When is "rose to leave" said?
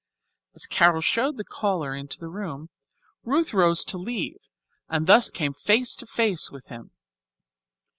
3.53-4.47